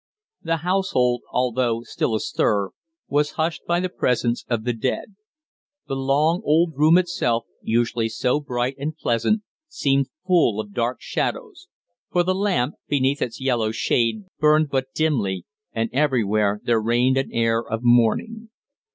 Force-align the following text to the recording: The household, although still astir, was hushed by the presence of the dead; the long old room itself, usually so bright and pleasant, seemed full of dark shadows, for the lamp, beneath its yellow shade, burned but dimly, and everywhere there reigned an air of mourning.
The 0.41 0.57
household, 0.65 1.21
although 1.31 1.83
still 1.83 2.15
astir, 2.15 2.71
was 3.07 3.33
hushed 3.33 3.61
by 3.67 3.79
the 3.79 3.87
presence 3.87 4.43
of 4.49 4.63
the 4.63 4.73
dead; 4.73 5.13
the 5.87 5.95
long 5.95 6.41
old 6.43 6.73
room 6.75 6.97
itself, 6.97 7.45
usually 7.61 8.09
so 8.09 8.39
bright 8.39 8.73
and 8.79 8.97
pleasant, 8.97 9.43
seemed 9.67 10.09
full 10.25 10.59
of 10.59 10.73
dark 10.73 11.01
shadows, 11.01 11.67
for 12.11 12.23
the 12.23 12.33
lamp, 12.33 12.77
beneath 12.87 13.21
its 13.21 13.39
yellow 13.39 13.69
shade, 13.71 14.25
burned 14.39 14.71
but 14.71 14.91
dimly, 14.95 15.45
and 15.71 15.87
everywhere 15.93 16.61
there 16.63 16.81
reigned 16.81 17.17
an 17.17 17.31
air 17.31 17.59
of 17.59 17.81
mourning. 17.83 18.49